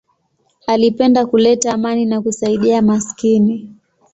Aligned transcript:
Alipenda 0.67 1.25
kuleta 1.25 1.73
amani 1.73 2.05
na 2.05 2.21
kusaidia 2.21 2.81
maskini. 2.81 3.69